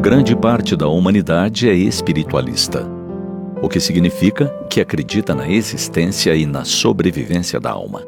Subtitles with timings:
[0.00, 2.90] Grande parte da humanidade é espiritualista,
[3.60, 8.02] o que significa que acredita na existência e na sobrevivência da alma.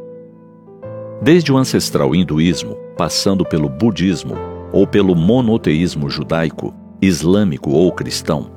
[1.20, 4.34] Desde o ancestral hinduísmo, passando pelo budismo
[4.72, 8.50] ou pelo monoteísmo judaico, islâmico ou cristão,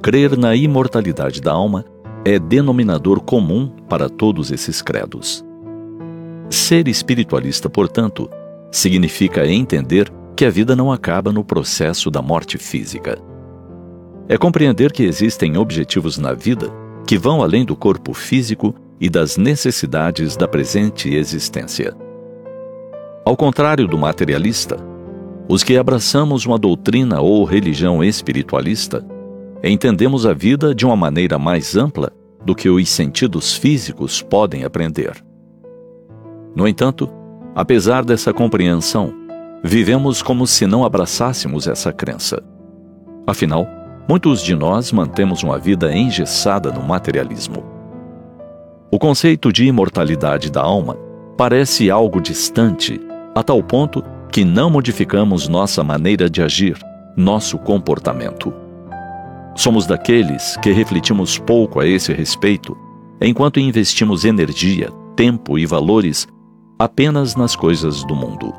[0.00, 1.84] crer na imortalidade da alma
[2.24, 5.44] é denominador comum para todos esses credos.
[6.48, 8.30] Ser espiritualista, portanto,
[8.70, 10.10] significa entender
[10.42, 13.16] que a vida não acaba no processo da morte física.
[14.28, 16.68] É compreender que existem objetivos na vida
[17.06, 21.96] que vão além do corpo físico e das necessidades da presente existência.
[23.24, 24.78] Ao contrário do materialista,
[25.48, 29.06] os que abraçamos uma doutrina ou religião espiritualista
[29.62, 32.10] entendemos a vida de uma maneira mais ampla
[32.44, 35.24] do que os sentidos físicos podem aprender.
[36.56, 37.08] No entanto,
[37.54, 39.21] apesar dessa compreensão,
[39.62, 42.42] vivemos como se não abraçássemos essa crença.
[43.26, 43.66] Afinal,
[44.08, 47.64] muitos de nós mantemos uma vida engessada no materialismo.
[48.90, 50.96] O conceito de imortalidade da alma
[51.36, 53.00] parece algo distante,
[53.34, 56.76] a tal ponto que não modificamos nossa maneira de agir,
[57.16, 58.52] nosso comportamento.
[59.54, 62.76] Somos daqueles que refletimos pouco a esse respeito,
[63.20, 66.26] enquanto investimos energia, tempo e valores
[66.78, 68.52] apenas nas coisas do mundo.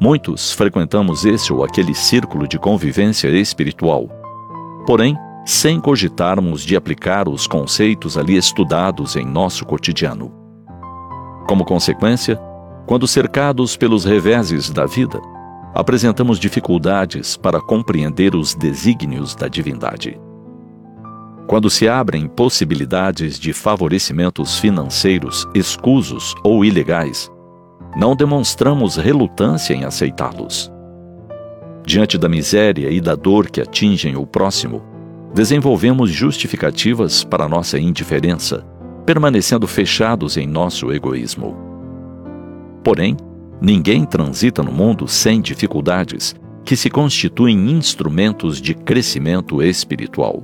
[0.00, 4.08] Muitos frequentamos esse ou aquele círculo de convivência espiritual,
[4.86, 10.32] porém, sem cogitarmos de aplicar os conceitos ali estudados em nosso cotidiano.
[11.46, 12.40] Como consequência,
[12.86, 15.20] quando cercados pelos reveses da vida,
[15.74, 20.18] apresentamos dificuldades para compreender os desígnios da divindade.
[21.46, 27.30] Quando se abrem possibilidades de favorecimentos financeiros escusos ou ilegais,
[27.96, 30.72] não demonstramos relutância em aceitá-los.
[31.84, 34.82] Diante da miséria e da dor que atingem o próximo,
[35.34, 38.64] desenvolvemos justificativas para nossa indiferença,
[39.06, 41.56] permanecendo fechados em nosso egoísmo.
[42.84, 43.16] Porém,
[43.60, 46.34] Ninguém transita no mundo sem dificuldades
[46.64, 50.42] que se constituem instrumentos de crescimento espiritual.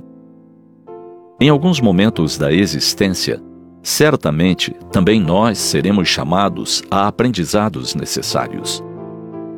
[1.41, 3.41] Em alguns momentos da existência,
[3.87, 8.83] certamente também nós seremos chamados a aprendizados necessários.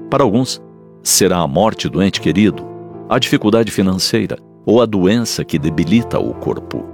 [0.07, 0.61] Para alguns,
[1.01, 2.63] será a morte do ente querido,
[3.09, 4.37] a dificuldade financeira
[4.67, 6.85] ou a doença que debilita o corpo.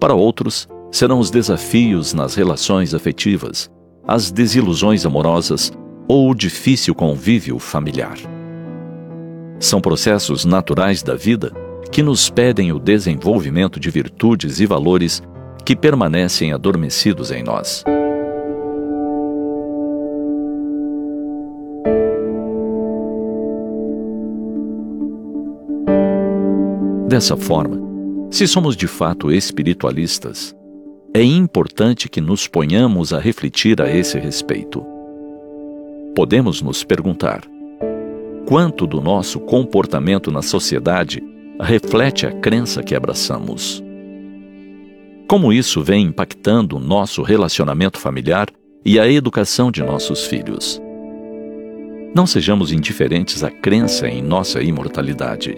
[0.00, 3.70] Para outros, serão os desafios nas relações afetivas,
[4.04, 5.72] as desilusões amorosas
[6.08, 8.18] ou o difícil convívio familiar.
[9.60, 11.52] São processos naturais da vida
[11.92, 15.22] que nos pedem o desenvolvimento de virtudes e valores
[15.66, 17.82] que permanecem adormecidos em nós.
[27.08, 27.80] Dessa forma,
[28.30, 30.54] se somos de fato espiritualistas,
[31.12, 34.86] é importante que nos ponhamos a refletir a esse respeito.
[36.14, 37.42] Podemos nos perguntar:
[38.46, 41.20] quanto do nosso comportamento na sociedade
[41.60, 43.85] reflete a crença que abraçamos?
[45.28, 48.48] Como isso vem impactando o nosso relacionamento familiar
[48.84, 50.80] e a educação de nossos filhos?
[52.14, 55.56] Não sejamos indiferentes à crença em nossa imortalidade.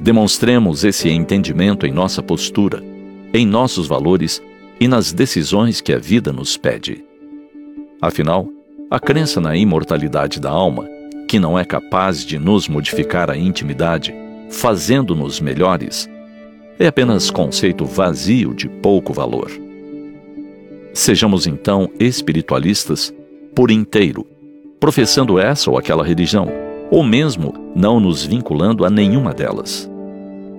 [0.00, 2.82] Demonstremos esse entendimento em nossa postura
[3.32, 4.42] em nossos valores
[4.78, 7.04] e nas decisões que a vida nos pede.
[8.00, 8.48] Afinal,
[8.90, 10.86] a crença na imortalidade da alma,
[11.28, 14.14] que não é capaz de nos modificar a intimidade,
[14.50, 16.10] fazendo-nos melhores,
[16.78, 19.50] é apenas conceito vazio de pouco valor.
[20.92, 23.12] Sejamos então espiritualistas
[23.54, 24.26] por inteiro,
[24.78, 26.48] professando essa ou aquela religião,
[26.90, 29.90] ou mesmo não nos vinculando a nenhuma delas.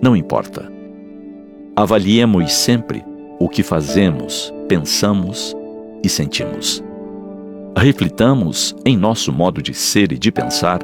[0.01, 0.71] Não importa.
[1.75, 3.03] Avaliemos sempre
[3.39, 5.55] o que fazemos, pensamos
[6.03, 6.83] e sentimos.
[7.77, 10.79] Reflitamos em nosso modo de ser e de pensar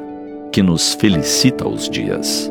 [0.52, 2.50] que nos felicita os dias.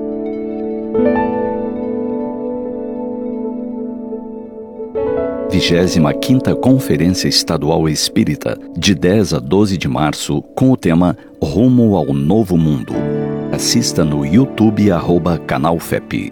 [5.60, 11.98] Vigésima quinta Conferência Estadual Espírita, de 10 a 12 de março, com o tema Rumo
[11.98, 12.94] ao Novo Mundo.
[13.52, 16.32] Assista no YouTube arroba Canal FEP.